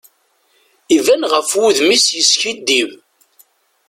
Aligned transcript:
Iban 0.97 1.21
ɣef 1.33 1.49
wudem-is 1.59 2.07
yeskiddib. 2.17 2.89